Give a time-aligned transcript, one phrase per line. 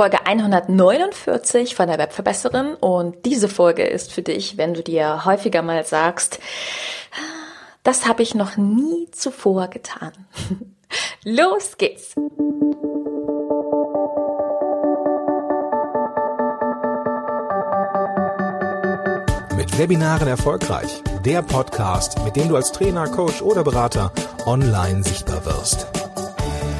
[0.00, 5.60] Folge 149 von der Webverbesserin und diese Folge ist für dich, wenn du dir häufiger
[5.60, 6.38] mal sagst,
[7.82, 10.12] das habe ich noch nie zuvor getan.
[11.24, 12.16] Los geht's!
[19.54, 21.02] Mit Webinaren erfolgreich.
[21.26, 24.12] Der Podcast, mit dem du als Trainer, Coach oder Berater
[24.46, 25.99] online sichtbar wirst.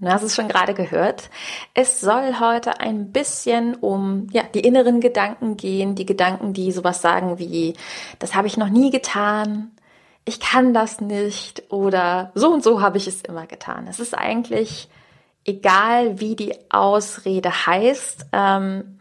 [0.00, 1.30] Du hast es schon gerade gehört.
[1.72, 7.00] Es soll heute ein bisschen um ja, die inneren Gedanken gehen, die Gedanken, die sowas
[7.00, 7.74] sagen wie,
[8.18, 9.70] das habe ich noch nie getan,
[10.24, 13.86] ich kann das nicht oder so und so habe ich es immer getan.
[13.88, 14.88] Es ist eigentlich
[15.44, 19.00] egal, wie die Ausrede heißt, ähm,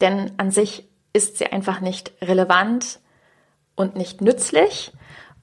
[0.00, 2.98] denn an sich ist sie einfach nicht relevant
[3.76, 4.92] und nicht nützlich.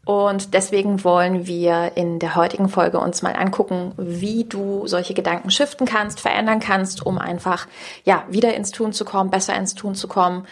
[0.03, 5.51] Und deswegen wollen wir in der heutigen Folge uns mal angucken, wie du solche Gedanken
[5.51, 7.67] shiften kannst, verändern kannst, um einfach,
[8.03, 10.47] ja, wieder ins Tun zu kommen, besser ins Tun zu kommen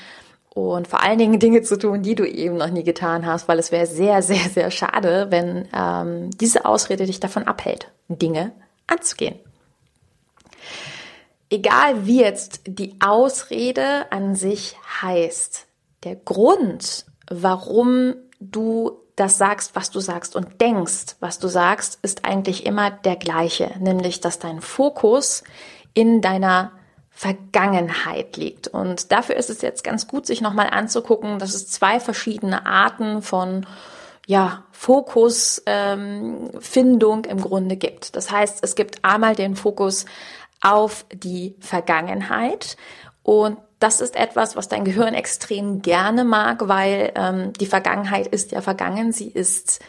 [0.53, 3.59] und vor allen Dingen Dinge zu tun, die du eben noch nie getan hast, weil
[3.59, 8.51] es wäre sehr, sehr, sehr schade, wenn ähm, diese Ausrede dich davon abhält, Dinge
[8.87, 9.39] anzugehen.
[11.49, 15.65] Egal wie jetzt die Ausrede an sich heißt,
[16.03, 22.25] der Grund, warum du das sagst, was du sagst und denkst, was du sagst, ist
[22.25, 25.43] eigentlich immer der gleiche, nämlich dass dein Fokus
[25.93, 26.71] in deiner
[27.09, 28.69] Vergangenheit liegt.
[28.69, 33.21] Und dafür ist es jetzt ganz gut, sich nochmal anzugucken, dass es zwei verschiedene Arten
[33.21, 33.65] von
[34.25, 38.15] ja, Fokusfindung ähm, im Grunde gibt.
[38.15, 40.05] Das heißt, es gibt einmal den Fokus
[40.61, 42.77] auf die Vergangenheit
[43.23, 48.51] und das ist etwas, was dein Gehirn extrem gerne mag, weil ähm, die Vergangenheit ist
[48.51, 49.79] ja vergangen, sie ist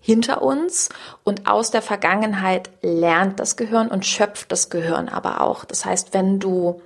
[0.00, 0.88] hinter uns
[1.24, 5.64] und aus der Vergangenheit lernt das Gehirn und schöpft das Gehirn aber auch.
[5.64, 6.80] Das heißt, wenn du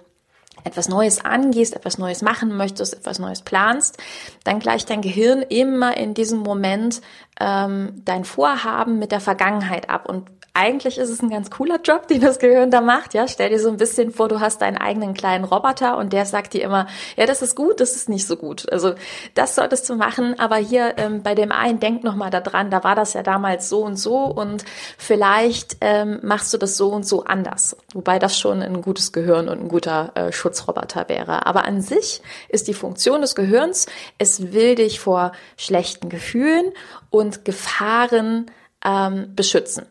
[0.64, 3.98] etwas Neues angehst, etwas Neues machen möchtest, etwas Neues planst,
[4.44, 7.02] dann gleicht dein Gehirn immer in diesem Moment
[7.38, 12.06] ähm, dein Vorhaben mit der Vergangenheit ab und eigentlich ist es ein ganz cooler Job,
[12.06, 13.12] den das Gehirn da macht.
[13.12, 16.26] Ja, stell dir so ein bisschen vor, du hast deinen eigenen kleinen Roboter und der
[16.26, 18.70] sagt dir immer, ja, das ist gut, das ist nicht so gut.
[18.70, 18.94] Also
[19.34, 22.84] das solltest du machen, aber hier ähm, bei dem einen denk noch mal daran, da
[22.84, 24.64] war das ja damals so und so und
[24.96, 27.76] vielleicht ähm, machst du das so und so anders.
[27.92, 31.46] Wobei das schon ein gutes Gehirn und ein guter äh, Schutzroboter wäre.
[31.46, 33.86] Aber an sich ist die Funktion des Gehirns,
[34.18, 36.72] es will dich vor schlechten Gefühlen
[37.10, 38.52] und Gefahren
[38.84, 39.86] ähm, beschützen.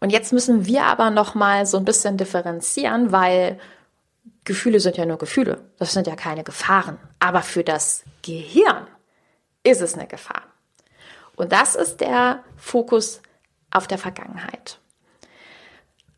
[0.00, 3.60] Und jetzt müssen wir aber noch mal so ein bisschen differenzieren, weil
[4.44, 5.60] Gefühle sind ja nur Gefühle.
[5.78, 6.98] Das sind ja keine Gefahren.
[7.18, 8.86] Aber für das Gehirn
[9.62, 10.42] ist es eine Gefahr.
[11.36, 13.20] Und das ist der Fokus
[13.70, 14.79] auf der Vergangenheit.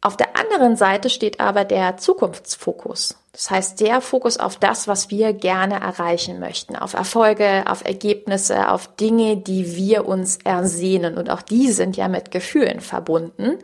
[0.05, 3.17] Auf der anderen Seite steht aber der Zukunftsfokus.
[3.31, 8.69] Das heißt, der Fokus auf das, was wir gerne erreichen möchten, auf Erfolge, auf Ergebnisse,
[8.69, 11.17] auf Dinge, die wir uns ersehnen.
[11.17, 13.59] Und auch die sind ja mit Gefühlen verbunden.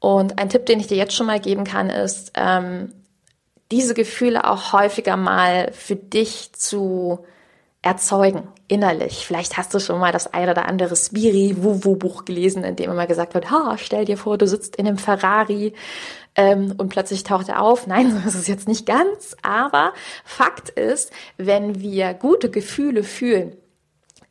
[0.00, 2.92] Und ein Tipp, den ich dir jetzt schon mal geben kann, ist, ähm,
[3.72, 7.24] diese Gefühle auch häufiger mal für dich zu
[7.84, 9.26] erzeugen, innerlich.
[9.26, 13.34] Vielleicht hast du schon mal das ein oder andere Spiri-Wuwu-Buch gelesen, in dem immer gesagt
[13.34, 15.74] wird, ha, stell dir vor, du sitzt in einem Ferrari
[16.34, 17.86] ähm, und plötzlich taucht er auf.
[17.86, 19.92] Nein, so ist es jetzt nicht ganz, aber
[20.24, 23.54] Fakt ist, wenn wir gute Gefühle fühlen,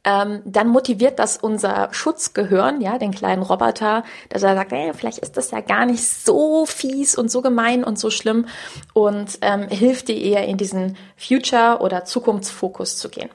[0.04, 5.20] ähm, dann motiviert das unser Schutzgehirn, ja, den kleinen Roboter, dass er sagt, hey, vielleicht
[5.20, 8.48] ist das ja gar nicht so fies und so gemein und so schlimm
[8.94, 13.30] und ähm, hilft dir eher in diesen Future- oder Zukunftsfokus zu gehen.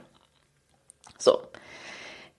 [1.19, 1.43] So.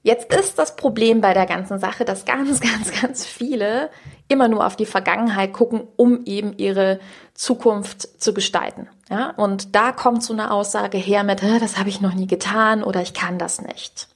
[0.01, 3.89] Jetzt ist das Problem bei der ganzen Sache, dass ganz, ganz, ganz viele
[4.27, 6.99] immer nur auf die Vergangenheit gucken, um eben ihre
[7.33, 8.87] Zukunft zu gestalten.
[9.09, 12.83] Ja, und da kommt so eine Aussage her mit, das habe ich noch nie getan
[12.83, 14.07] oder ich kann das nicht.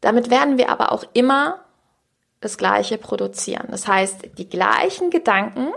[0.00, 1.60] Damit werden wir aber auch immer
[2.40, 3.66] das Gleiche produzieren.
[3.70, 5.72] Das heißt, die gleichen Gedanken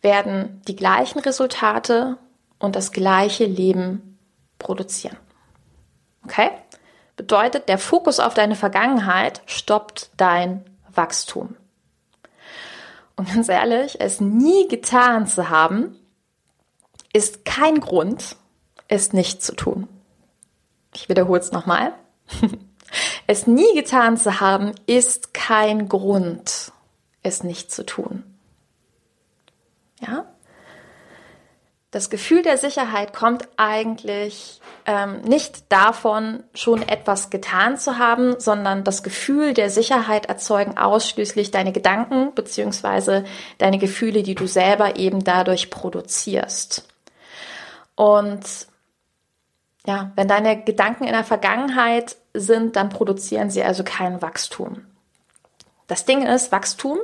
[0.00, 2.16] werden die gleichen Resultate
[2.58, 4.18] und das gleiche Leben
[4.58, 5.16] produzieren.
[6.24, 6.50] Okay?
[7.16, 11.56] Bedeutet, der Fokus auf deine Vergangenheit stoppt dein Wachstum.
[13.16, 15.96] Und ganz ehrlich, es nie getan zu haben,
[17.12, 18.36] ist kein Grund,
[18.88, 19.88] es nicht zu tun.
[20.94, 21.92] Ich wiederhole es nochmal.
[23.26, 26.72] Es nie getan zu haben, ist kein Grund,
[27.22, 28.24] es nicht zu tun.
[30.00, 30.24] Ja?
[31.90, 38.84] Das Gefühl der Sicherheit kommt eigentlich ähm, nicht davon, schon etwas getan zu haben, sondern
[38.84, 43.24] das Gefühl der Sicherheit erzeugen ausschließlich deine Gedanken beziehungsweise
[43.58, 46.86] deine Gefühle, die du selber eben dadurch produzierst.
[47.96, 48.44] Und
[49.84, 54.86] ja, wenn deine Gedanken in der Vergangenheit sind, dann produzieren sie also kein Wachstum.
[55.88, 56.98] Das Ding ist, Wachstum,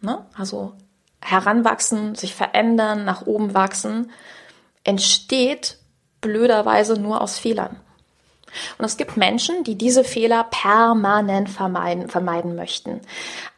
[0.00, 0.72] ne, also
[1.22, 4.10] heranwachsen, sich verändern, nach oben wachsen,
[4.84, 5.78] entsteht
[6.20, 7.76] blöderweise nur aus Fehlern.
[8.78, 13.00] Und es gibt Menschen, die diese Fehler permanent vermeiden, vermeiden möchten.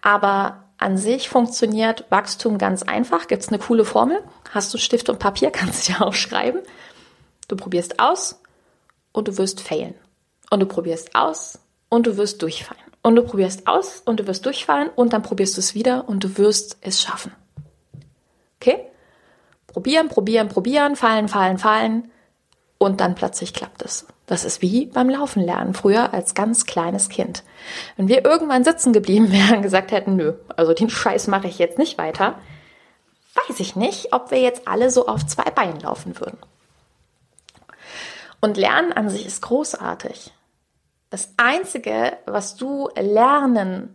[0.03, 3.29] Aber an sich funktioniert Wachstum ganz einfach.
[3.29, 4.23] Gibt es eine coole Formel?
[4.51, 6.61] Hast du Stift und Papier, kannst du dir aufschreiben.
[7.49, 8.41] Du probierst aus
[9.13, 9.95] und du wirst failen.
[10.51, 12.83] Und du probierst aus und du wirst durchfallen.
[13.03, 16.23] Und du probierst aus und du wirst durchfallen und dann probierst du es wieder und
[16.23, 17.33] du wirst es schaffen.
[19.73, 22.11] Probieren, probieren, probieren, fallen, fallen, fallen
[22.79, 24.07] und dann plötzlich klappt es.
[24.27, 27.45] Das ist wie beim Laufen lernen, früher als ganz kleines Kind.
[27.97, 31.59] Wenn wir irgendwann sitzen geblieben wären und gesagt hätten, nö, also den Scheiß mache ich
[31.59, 32.39] jetzt nicht weiter,
[33.49, 36.39] weiß ich nicht, ob wir jetzt alle so auf zwei Beinen laufen würden.
[38.41, 40.33] Und Lernen an sich ist großartig.
[41.11, 43.95] Das Einzige, was du lernen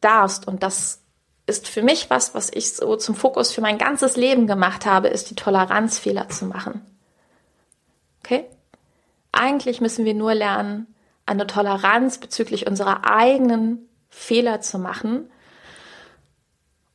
[0.00, 1.00] darfst, und das
[1.50, 5.08] ist für mich was, was ich so zum Fokus für mein ganzes Leben gemacht habe,
[5.08, 6.80] ist die Toleranz, Fehler zu machen.
[8.24, 8.46] Okay?
[9.32, 10.86] Eigentlich müssen wir nur lernen,
[11.26, 15.30] eine Toleranz bezüglich unserer eigenen Fehler zu machen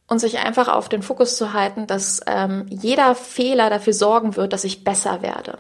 [0.08, 4.54] und sich einfach auf den Fokus zu halten, dass ähm, jeder Fehler dafür sorgen wird,
[4.54, 5.60] dass ich besser werde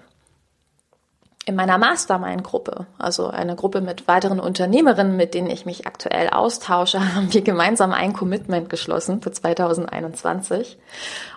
[1.46, 7.00] in meiner Mastermind-Gruppe, also eine Gruppe mit weiteren Unternehmerinnen, mit denen ich mich aktuell austausche,
[7.16, 10.78] haben wir gemeinsam ein Commitment geschlossen für 2021.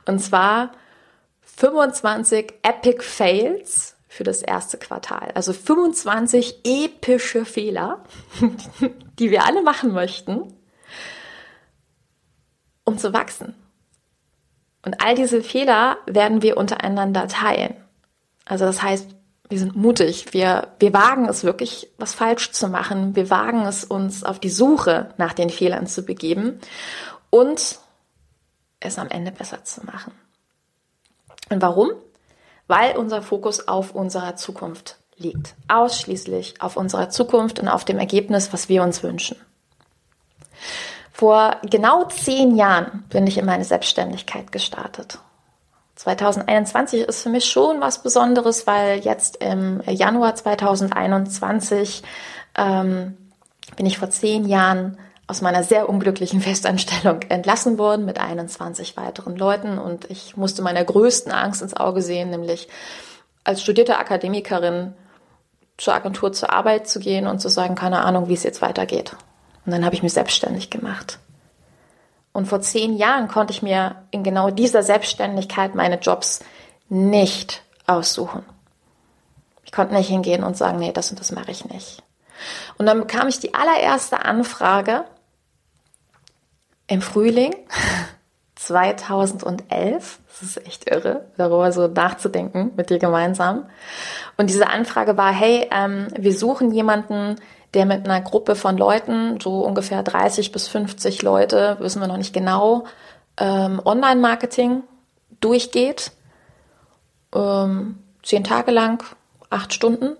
[0.06, 0.72] Und zwar
[1.42, 5.30] 25 Epic Fails für das erste Quartal.
[5.34, 8.02] Also 25 epische Fehler,
[9.18, 10.54] die wir alle machen möchten,
[12.84, 13.54] um zu wachsen.
[14.86, 17.76] Und all diese Fehler werden wir untereinander teilen.
[18.46, 19.17] Also das heißt,
[19.48, 23.84] wir sind mutig, wir, wir wagen es wirklich, was falsch zu machen, wir wagen es
[23.84, 26.60] uns auf die Suche nach den Fehlern zu begeben
[27.30, 27.78] und
[28.80, 30.12] es am Ende besser zu machen.
[31.50, 31.90] Und warum?
[32.66, 35.54] Weil unser Fokus auf unserer Zukunft liegt.
[35.68, 39.36] Ausschließlich auf unserer Zukunft und auf dem Ergebnis, was wir uns wünschen.
[41.12, 45.18] Vor genau zehn Jahren bin ich in meine Selbstständigkeit gestartet.
[45.98, 52.04] 2021 ist für mich schon was Besonderes, weil jetzt im Januar 2021
[52.56, 53.16] ähm,
[53.76, 54.96] bin ich vor zehn Jahren
[55.26, 60.84] aus meiner sehr unglücklichen Festanstellung entlassen worden mit 21 weiteren Leuten und ich musste meiner
[60.84, 62.68] größten Angst ins Auge sehen, nämlich
[63.42, 64.94] als studierte Akademikerin
[65.78, 69.16] zur Agentur zur Arbeit zu gehen und zu sagen, keine Ahnung, wie es jetzt weitergeht.
[69.66, 71.18] Und dann habe ich mich selbstständig gemacht.
[72.32, 76.40] Und vor zehn Jahren konnte ich mir in genau dieser Selbstständigkeit meine Jobs
[76.88, 78.44] nicht aussuchen.
[79.64, 82.02] Ich konnte nicht hingehen und sagen, nee, das und das mache ich nicht.
[82.78, 85.04] Und dann bekam ich die allererste Anfrage
[86.86, 87.54] im Frühling
[88.56, 90.18] 2011.
[90.28, 93.68] Das ist echt irre, darüber so nachzudenken mit dir gemeinsam.
[94.36, 97.36] Und diese Anfrage war, hey, ähm, wir suchen jemanden,
[97.74, 102.16] der mit einer Gruppe von Leuten, so ungefähr 30 bis 50 Leute, wissen wir noch
[102.16, 102.84] nicht genau,
[103.36, 104.82] ähm, Online-Marketing
[105.40, 106.12] durchgeht.
[107.34, 109.04] Ähm, zehn Tage lang,
[109.50, 110.16] acht Stunden.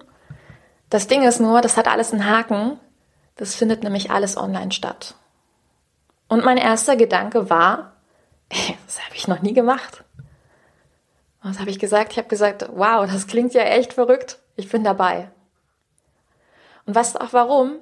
[0.91, 2.79] Das Ding ist nur, das hat alles einen Haken.
[3.37, 5.15] Das findet nämlich alles online statt.
[6.29, 7.93] Und mein erster Gedanke war,
[8.51, 10.05] ey, das habe ich noch nie gemacht.
[11.43, 12.13] Was habe ich gesagt?
[12.13, 14.39] Ich habe gesagt, wow, das klingt ja echt verrückt.
[14.57, 15.31] Ich bin dabei.
[16.89, 17.77] Und weißt du auch warum?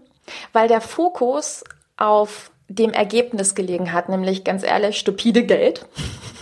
[0.52, 1.62] Weil der Fokus
[1.96, 5.86] auf dem Ergebnis gelegen hat, nämlich ganz ehrlich, stupide Geld.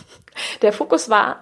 [0.63, 1.41] Der Fokus war,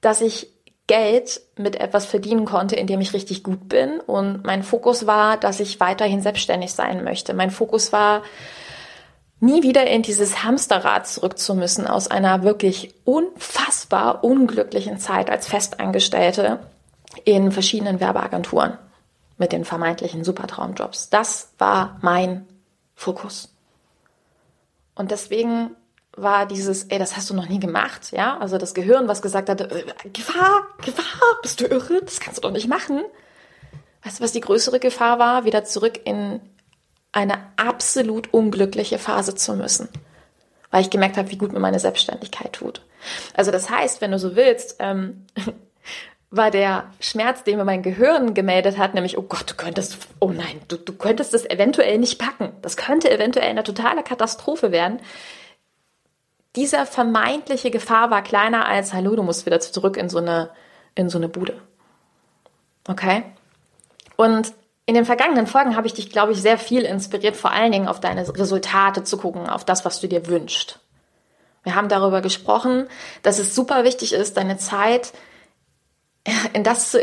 [0.00, 0.48] dass ich
[0.86, 4.00] Geld mit etwas verdienen konnte, in dem ich richtig gut bin.
[4.00, 7.34] Und mein Fokus war, dass ich weiterhin selbstständig sein möchte.
[7.34, 8.22] Mein Fokus war,
[9.40, 15.46] nie wieder in dieses Hamsterrad zurück zu müssen aus einer wirklich unfassbar unglücklichen Zeit als
[15.46, 16.60] Festangestellte
[17.24, 18.78] in verschiedenen Werbeagenturen
[19.42, 21.10] mit den vermeintlichen Supertraumjobs.
[21.10, 22.46] Das war mein
[22.94, 23.52] Fokus.
[24.94, 25.72] Und deswegen
[26.16, 28.38] war dieses, ey, das hast du noch nie gemacht, ja?
[28.38, 32.02] Also das Gehirn, was gesagt hat, äh, Gefahr, Gefahr, bist du irre?
[32.04, 33.02] Das kannst du doch nicht machen.
[34.04, 35.44] Weißt du, was die größere Gefahr war?
[35.44, 36.40] Wieder zurück in
[37.10, 39.88] eine absolut unglückliche Phase zu müssen.
[40.70, 42.86] Weil ich gemerkt habe, wie gut mir meine Selbstständigkeit tut.
[43.34, 45.26] Also das heißt, wenn du so willst, ähm,
[46.32, 50.30] war der Schmerz, den mir mein Gehirn gemeldet hat, nämlich, oh Gott, du könntest, oh
[50.30, 52.52] nein, du, du könntest das eventuell nicht packen.
[52.62, 54.98] Das könnte eventuell eine totale Katastrophe werden.
[56.56, 60.48] Dieser vermeintliche Gefahr war kleiner als, hallo, du musst wieder zurück in so eine,
[60.94, 61.60] in so eine Bude.
[62.88, 63.24] Okay?
[64.16, 64.54] Und
[64.86, 67.88] in den vergangenen Folgen habe ich dich, glaube ich, sehr viel inspiriert, vor allen Dingen
[67.88, 70.78] auf deine Resultate zu gucken, auf das, was du dir wünschst.
[71.62, 72.88] Wir haben darüber gesprochen,
[73.22, 75.12] dass es super wichtig ist, deine Zeit
[76.52, 77.00] in das zu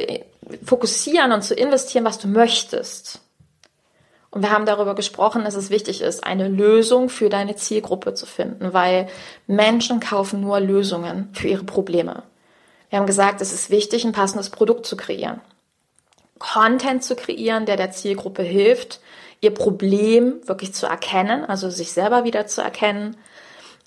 [0.65, 3.21] fokussieren und zu investieren, was du möchtest.
[4.31, 8.25] Und wir haben darüber gesprochen, dass es wichtig ist, eine Lösung für deine Zielgruppe zu
[8.25, 9.07] finden, weil
[9.47, 12.23] Menschen kaufen nur Lösungen für ihre Probleme.
[12.89, 15.41] Wir haben gesagt, es ist wichtig, ein passendes Produkt zu kreieren.
[16.37, 18.99] Content zu kreieren, der der Zielgruppe hilft,
[19.41, 23.17] ihr Problem wirklich zu erkennen, also sich selber wieder zu erkennen,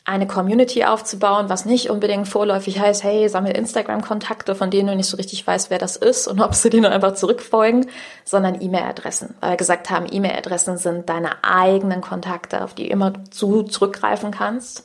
[0.05, 5.09] eine Community aufzubauen, was nicht unbedingt vorläufig heißt, hey, sammel Instagram-Kontakte, von denen du nicht
[5.09, 7.87] so richtig weißt, wer das ist und ob sie dir nur einfach zurückfolgen,
[8.25, 9.35] sondern E-Mail-Adressen.
[9.41, 14.85] Weil wir gesagt haben, E-Mail-Adressen sind deine eigenen Kontakte, auf die immer zu zurückgreifen kannst.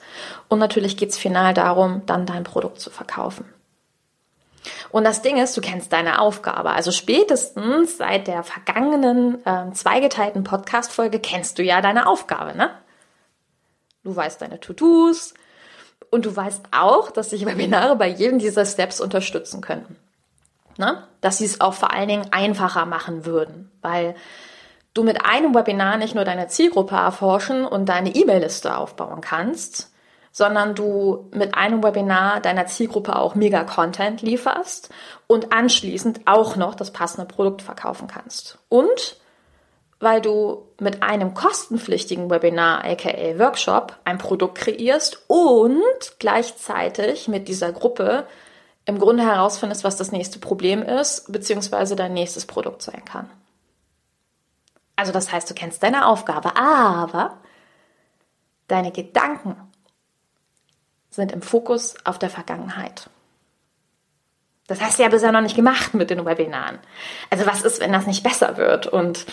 [0.50, 3.46] Und natürlich geht's final darum, dann dein Produkt zu verkaufen.
[4.92, 6.72] Und das Ding ist, du kennst deine Aufgabe.
[6.72, 12.70] Also spätestens seit der vergangenen äh, zweigeteilten Podcast-Folge kennst du ja deine Aufgabe, ne?
[14.08, 15.34] Du weißt deine To-Dos
[16.12, 19.98] und du weißt auch, dass sich Webinare bei jedem dieser Steps unterstützen können.
[20.78, 21.04] Ne?
[21.20, 24.16] Dass sie es auch vor allen Dingen einfacher machen würden, weil
[24.94, 29.92] du mit einem Webinar nicht nur deine Zielgruppe erforschen und deine E-Mail-Liste aufbauen kannst,
[30.32, 34.90] sondern du mit einem Webinar deiner Zielgruppe auch mega Content lieferst
[35.28, 38.58] und anschließend auch noch das passende Produkt verkaufen kannst.
[38.70, 39.18] Und
[40.00, 45.82] weil du mit einem kostenpflichtigen Webinar, aka Workshop, ein Produkt kreierst und
[46.20, 48.28] gleichzeitig mit dieser Gruppe
[48.86, 53.30] im Grunde herausfindest, was das nächste Problem ist, beziehungsweise dein nächstes Produkt sein kann.
[54.96, 57.38] Also das heißt, du kennst deine Aufgabe, aber
[58.68, 59.56] deine Gedanken
[61.10, 63.10] sind im Fokus auf der Vergangenheit.
[64.68, 66.80] Das hast du ja bisher noch nicht gemacht mit den Webinaren.
[67.30, 68.86] Also was ist, wenn das nicht besser wird?
[68.86, 69.26] Und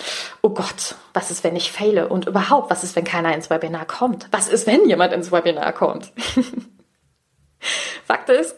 [0.43, 2.09] oh Gott, was ist, wenn ich fehle?
[2.09, 4.29] Und überhaupt, was ist, wenn keiner ins Webinar kommt?
[4.31, 6.13] Was ist, wenn jemand ins Webinar kommt?
[8.07, 8.55] Fakt ist,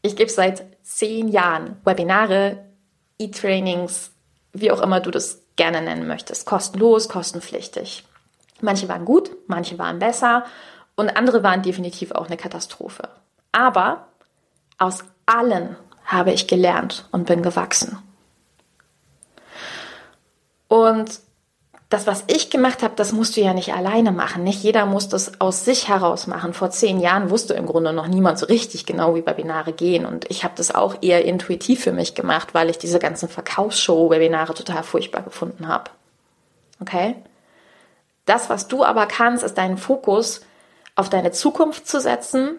[0.00, 2.64] ich gebe seit zehn Jahren Webinare,
[3.18, 4.12] E-Trainings,
[4.54, 6.46] wie auch immer du das gerne nennen möchtest.
[6.46, 8.04] Kostenlos, kostenpflichtig.
[8.62, 10.44] Manche waren gut, manche waren besser
[10.96, 13.08] und andere waren definitiv auch eine Katastrophe.
[13.52, 14.08] Aber
[14.78, 17.98] aus allen habe ich gelernt und bin gewachsen.
[20.68, 21.20] Und
[21.88, 24.42] das, was ich gemacht habe, das musst du ja nicht alleine machen.
[24.42, 26.52] Nicht jeder muss das aus sich heraus machen.
[26.52, 30.04] Vor zehn Jahren wusste im Grunde noch niemand so richtig genau, wie Webinare gehen.
[30.04, 34.54] Und ich habe das auch eher intuitiv für mich gemacht, weil ich diese ganzen Verkaufsshow-Webinare
[34.54, 35.90] total furchtbar gefunden habe.
[36.80, 37.14] Okay?
[38.24, 40.40] Das, was du aber kannst, ist deinen Fokus
[40.96, 42.58] auf deine Zukunft zu setzen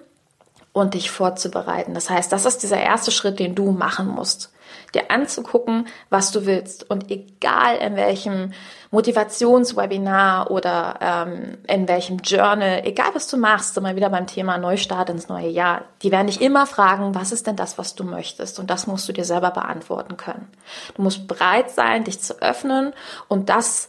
[0.75, 1.94] und dich vorzubereiten.
[1.94, 4.51] Das heißt, das ist dieser erste Schritt, den du machen musst.
[4.94, 6.89] Dir anzugucken, was du willst.
[6.89, 8.51] Und egal in welchem
[8.91, 15.10] Motivationswebinar oder ähm, in welchem Journal, egal was du machst, immer wieder beim Thema Neustart
[15.10, 18.60] ins neue Jahr, die werden dich immer fragen, was ist denn das, was du möchtest?
[18.60, 20.50] Und das musst du dir selber beantworten können.
[20.96, 22.91] Du musst bereit sein, dich zu öffnen
[23.29, 23.88] und das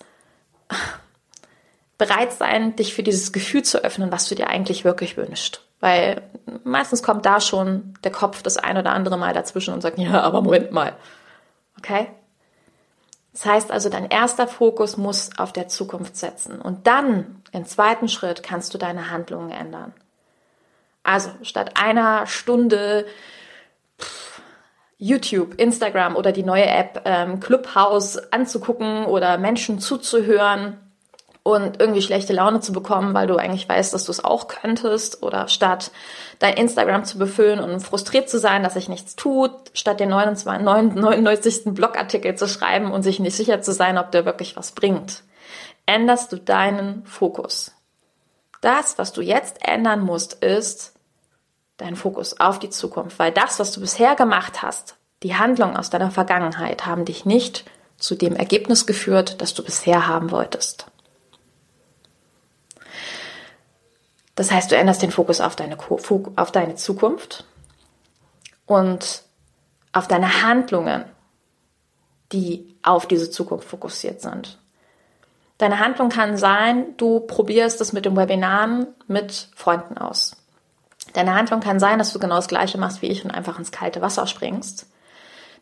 [1.98, 5.65] bereit sein, dich für dieses Gefühl zu öffnen, was du dir eigentlich wirklich wünschst.
[5.80, 6.22] Weil
[6.64, 10.20] meistens kommt da schon der Kopf das ein oder andere Mal dazwischen und sagt, ja,
[10.20, 10.94] aber Moment mal.
[11.78, 12.08] Okay?
[13.32, 16.60] Das heißt also, dein erster Fokus muss auf der Zukunft setzen.
[16.60, 19.92] Und dann, im zweiten Schritt, kannst du deine Handlungen ändern.
[21.02, 23.04] Also, statt einer Stunde
[24.98, 30.78] YouTube, Instagram oder die neue App ähm, Clubhouse anzugucken oder Menschen zuzuhören,
[31.46, 35.22] und irgendwie schlechte Laune zu bekommen, weil du eigentlich weißt, dass du es auch könntest
[35.22, 35.92] oder statt
[36.40, 41.66] dein Instagram zu befüllen und frustriert zu sein, dass sich nichts tut, statt den 99.
[41.66, 45.22] Blogartikel zu schreiben und sich nicht sicher zu sein, ob der wirklich was bringt,
[45.86, 47.70] änderst du deinen Fokus.
[48.60, 50.94] Das, was du jetzt ändern musst, ist
[51.76, 55.90] dein Fokus auf die Zukunft, weil das, was du bisher gemacht hast, die Handlungen aus
[55.90, 57.64] deiner Vergangenheit haben dich nicht
[57.98, 60.86] zu dem Ergebnis geführt, das du bisher haben wolltest.
[64.36, 65.76] Das heißt, du änderst den Fokus auf deine,
[66.36, 67.44] auf deine Zukunft
[68.66, 69.22] und
[69.92, 71.04] auf deine Handlungen
[72.32, 74.58] die auf diese Zukunft fokussiert sind.
[75.58, 80.36] Deine Handlung kann sein, du probierst es mit den Webinaren mit Freunden aus.
[81.14, 83.72] Deine Handlung kann sein, dass du genau das Gleiche machst wie ich und einfach ins
[83.72, 84.86] kalte Wasser springst.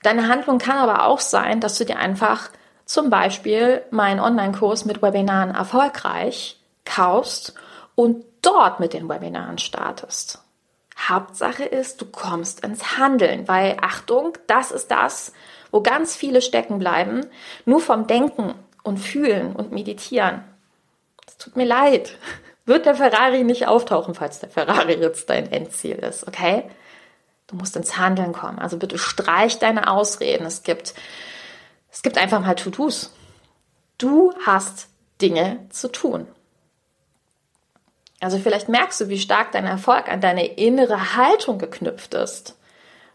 [0.03, 2.51] Deine Handlung kann aber auch sein, dass du dir einfach
[2.87, 7.55] zum Beispiel meinen Online-Kurs mit Webinaren erfolgreich kaufst
[7.95, 10.41] und dort mit den Webinaren startest.
[10.97, 15.33] Hauptsache ist, du kommst ins Handeln, weil Achtung, das ist das,
[15.71, 17.27] wo ganz viele stecken bleiben,
[17.65, 20.45] nur vom Denken und Fühlen und Meditieren.
[21.27, 22.17] Es tut mir leid.
[22.65, 26.65] Wird der Ferrari nicht auftauchen, falls der Ferrari jetzt dein Endziel ist, okay?
[27.47, 28.59] Du musst ins Handeln kommen.
[28.59, 30.47] Also bitte streich deine Ausreden.
[30.47, 30.95] Es gibt,
[31.91, 33.13] es gibt einfach mal To-Dos.
[33.99, 34.89] Du hast
[35.21, 36.27] Dinge zu tun.
[38.25, 42.57] Also vielleicht merkst du, wie stark dein Erfolg an deine innere Haltung geknüpft ist.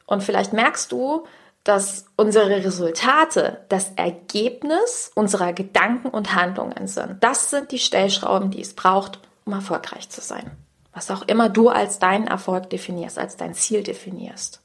[0.05, 1.25] Und vielleicht merkst du,
[1.63, 7.23] dass unsere Resultate das Ergebnis unserer Gedanken und Handlungen sind.
[7.23, 10.51] Das sind die Stellschrauben, die es braucht, um erfolgreich zu sein.
[10.93, 14.61] Was auch immer du als deinen Erfolg definierst, als dein Ziel definierst.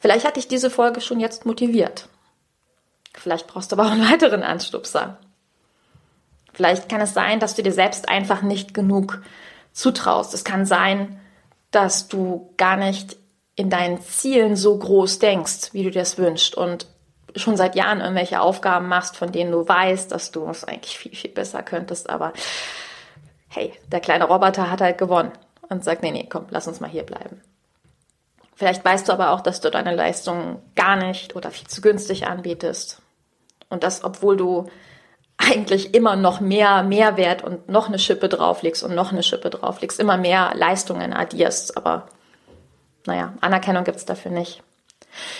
[0.00, 2.10] Vielleicht hat dich diese Folge schon jetzt motiviert.
[3.14, 5.18] Vielleicht brauchst du aber auch einen weiteren Anstupser.
[6.52, 9.22] Vielleicht kann es sein, dass du dir selbst einfach nicht genug
[9.72, 10.34] zutraust.
[10.34, 11.20] Es kann sein,
[11.70, 13.16] dass du gar nicht
[13.54, 16.86] in deinen Zielen so groß denkst, wie du dir das wünschst und
[17.36, 21.14] schon seit Jahren irgendwelche Aufgaben machst, von denen du weißt, dass du es eigentlich viel,
[21.14, 22.10] viel besser könntest.
[22.10, 22.32] Aber
[23.48, 25.32] hey, der kleine Roboter hat halt gewonnen
[25.68, 27.40] und sagt, nee, nee, komm, lass uns mal hier bleiben.
[28.54, 32.26] Vielleicht weißt du aber auch, dass du deine Leistung gar nicht oder viel zu günstig
[32.26, 33.00] anbietest.
[33.68, 34.68] Und das, obwohl du
[35.40, 39.98] eigentlich immer noch mehr Mehrwert und noch eine Schippe drauflegst und noch eine Schippe drauflegst,
[39.98, 41.76] immer mehr Leistungen addierst.
[41.76, 42.08] Aber
[43.06, 44.62] naja, Anerkennung gibt's dafür nicht.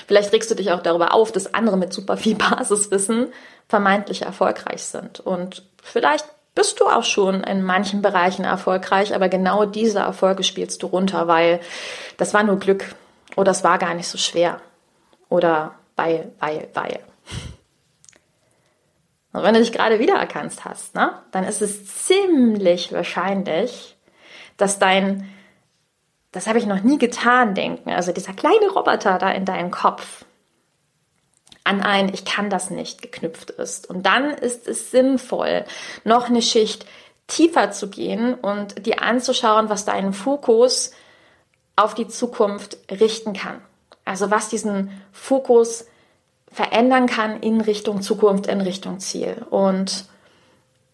[0.07, 3.29] Vielleicht regst du dich auch darüber auf, dass andere mit super viel Basiswissen
[3.69, 5.21] vermeintlich erfolgreich sind.
[5.21, 10.83] Und vielleicht bist du auch schon in manchen Bereichen erfolgreich, aber genau diese Erfolge spielst
[10.83, 11.61] du runter, weil
[12.17, 12.95] das war nur Glück
[13.37, 14.61] oder es war gar nicht so schwer
[15.29, 17.01] oder weil, weil, weil.
[19.33, 23.97] Und wenn du dich gerade wiedererkannt hast, ne, dann ist es ziemlich wahrscheinlich,
[24.57, 25.29] dass dein,
[26.33, 30.25] das habe ich noch nie getan, denken, also dieser kleine Roboter da in deinem Kopf,
[31.63, 33.89] an ein Ich kann das nicht geknüpft ist.
[33.89, 35.65] Und dann ist es sinnvoll,
[36.05, 36.87] noch eine Schicht
[37.27, 40.93] tiefer zu gehen und dir anzuschauen, was deinen Fokus
[41.77, 43.61] auf die Zukunft richten kann.
[44.05, 45.87] Also was diesen Fokus
[46.51, 49.45] verändern kann in Richtung Zukunft, in Richtung Ziel.
[49.51, 50.05] Und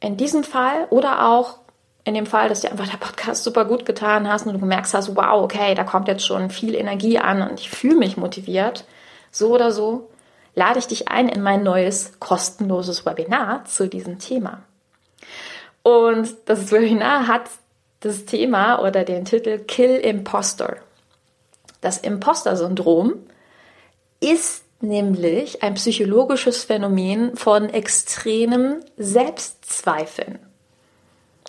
[0.00, 1.58] in diesem Fall oder auch
[2.04, 4.92] in dem Fall, dass dir einfach der Podcast super gut getan hast und du gemerkt
[4.94, 8.84] hast, wow, okay, da kommt jetzt schon viel Energie an und ich fühle mich motiviert,
[9.32, 10.08] so oder so,
[10.54, 14.62] lade ich dich ein in mein neues kostenloses Webinar zu diesem Thema.
[15.82, 17.50] Und das Webinar hat
[18.00, 20.76] das Thema oder den Titel Kill Imposter.
[21.80, 23.14] Das Imposter-Syndrom
[24.20, 30.38] ist nämlich ein psychologisches Phänomen von extremen Selbstzweifeln.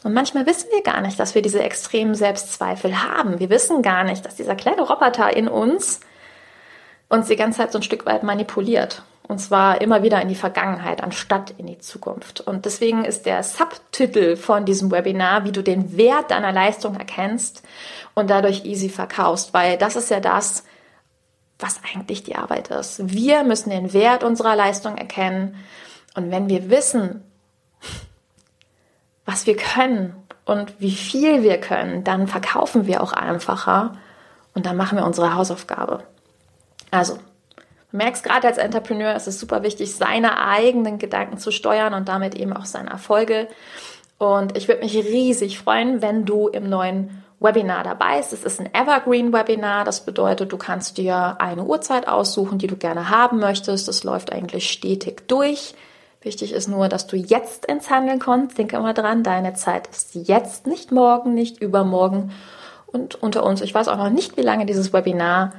[0.04, 3.40] Und manchmal wissen wir gar nicht, dass wir diese extremen Selbstzweifel haben.
[3.40, 6.00] Wir wissen gar nicht, dass dieser kleine Roboter in uns
[7.10, 9.04] uns die ganze Zeit so ein Stück weit manipuliert.
[9.28, 12.40] Und zwar immer wieder in die Vergangenheit, anstatt in die Zukunft.
[12.40, 17.62] Und deswegen ist der Subtitel von diesem Webinar, wie du den Wert deiner Leistung erkennst
[18.14, 20.64] und dadurch easy verkaufst, weil das ist ja das,
[21.60, 23.12] was eigentlich die Arbeit ist.
[23.12, 25.56] Wir müssen den Wert unserer Leistung erkennen.
[26.16, 27.24] Und wenn wir wissen,
[29.26, 30.16] was wir können
[30.46, 33.98] und wie viel wir können, dann verkaufen wir auch einfacher
[34.54, 36.04] und dann machen wir unsere Hausaufgabe.
[36.92, 37.16] Also,
[37.92, 42.08] du merkst gerade als Entrepreneur, es ist super wichtig, seine eigenen Gedanken zu steuern und
[42.08, 43.48] damit eben auch seine Erfolge.
[44.18, 48.34] Und ich würde mich riesig freuen, wenn du im neuen Webinar dabei ist.
[48.34, 49.84] Es ist ein Evergreen-Webinar.
[49.84, 53.88] Das bedeutet, du kannst dir eine Uhrzeit aussuchen, die du gerne haben möchtest.
[53.88, 55.76] Das läuft eigentlich stetig durch.
[56.22, 58.58] Wichtig ist nur, dass du jetzt ins Handeln kommst.
[58.58, 62.32] Denk immer dran, deine Zeit ist jetzt, nicht morgen, nicht übermorgen.
[62.88, 65.54] Und unter uns, ich weiß auch noch nicht, wie lange dieses Webinar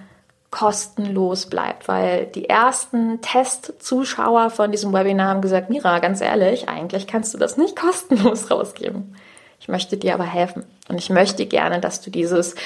[0.51, 7.07] kostenlos bleibt, weil die ersten Testzuschauer von diesem Webinar haben gesagt, Mira, ganz ehrlich, eigentlich
[7.07, 9.15] kannst du das nicht kostenlos rausgeben.
[9.61, 12.57] Ich möchte dir aber helfen und ich möchte gerne, dass du dieses,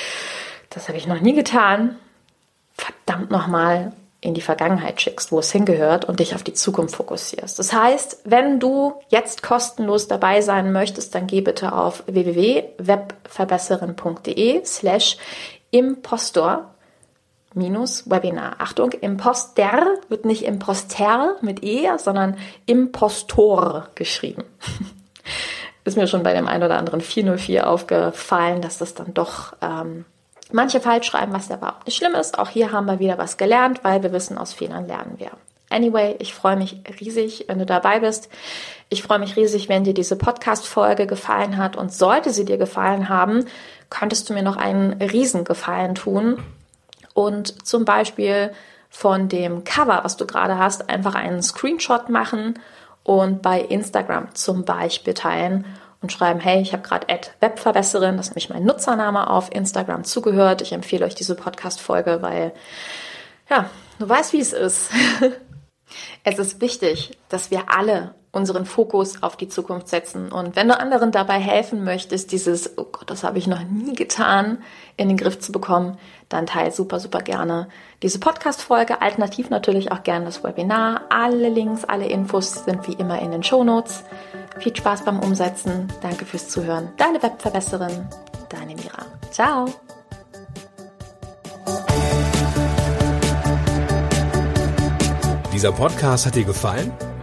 [0.71, 1.99] das habe ich noch nie getan,
[2.75, 7.59] verdammt nochmal in die Vergangenheit schickst, wo es hingehört und dich auf die Zukunft fokussierst.
[7.59, 15.17] Das heißt, wenn du jetzt kostenlos dabei sein möchtest, dann geh bitte auf www.webverbesserin.de slash
[15.73, 16.73] Impostor
[17.55, 18.57] Webinar.
[18.59, 24.45] Achtung, Imposter wird nicht Imposter mit E, sondern Impostor geschrieben.
[25.85, 30.05] Ist mir schon bei dem einen oder anderen 404 aufgefallen, dass das dann doch ähm,
[30.53, 32.39] manche falsch schreiben, was ja überhaupt nicht schlimm ist.
[32.39, 35.31] Auch hier haben wir wieder was gelernt, weil wir wissen, aus Fehlern lernen wir.
[35.71, 38.29] Anyway, ich freue mich riesig, wenn du dabei bist.
[38.91, 41.77] Ich freue mich riesig, wenn dir diese Podcast-Folge gefallen hat.
[41.77, 43.47] Und sollte sie dir gefallen haben,
[43.89, 46.43] könntest du mir noch einen Riesengefallen tun
[47.15, 48.53] und zum Beispiel
[48.91, 52.59] von dem Cover, was du gerade hast, einfach einen Screenshot machen
[53.05, 55.65] und bei Instagram zum Beispiel teilen
[56.01, 57.07] und schreiben, hey, ich habe gerade
[57.41, 60.63] Webverbesserin, das ist nämlich mein Nutzername auf Instagram zugehört.
[60.63, 62.53] Ich empfehle euch diese Podcast-Folge, weil,
[63.49, 64.91] ja, du weißt, wie es ist.
[66.25, 70.33] es ist wichtig, dass wir alle unseren Fokus auf die Zukunft setzen.
[70.33, 73.95] Und wenn du anderen dabei helfen möchtest, dieses, oh Gott, das habe ich noch nie
[73.95, 74.59] getan,
[74.97, 75.99] in den Griff zu bekommen,
[76.31, 77.69] dann teile super, super gerne
[78.03, 79.03] diese Podcast-Folge.
[79.03, 81.03] Alternativ natürlich auch gerne das Webinar.
[81.11, 84.03] Alle Links, alle Infos sind wie immer in den Show Notes.
[84.59, 85.89] Viel Spaß beim Umsetzen.
[86.01, 86.91] Danke fürs Zuhören.
[86.97, 88.09] Deine Webverbesserin,
[88.49, 89.05] deine Mira.
[89.31, 89.67] Ciao.
[95.53, 96.93] Dieser Podcast hat dir gefallen?